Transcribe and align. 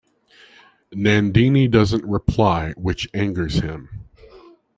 Nandini 0.91 1.69
doesn't 1.69 2.03
reply 2.05 2.71
which 2.75 3.07
angers 3.13 3.59
him. 3.59 4.05